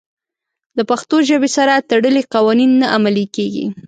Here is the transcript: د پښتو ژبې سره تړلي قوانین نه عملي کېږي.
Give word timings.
د 0.77 0.79
پښتو 0.89 1.15
ژبې 1.29 1.49
سره 1.57 1.85
تړلي 1.89 2.23
قوانین 2.33 2.71
نه 2.81 2.87
عملي 2.95 3.25
کېږي. 3.35 3.65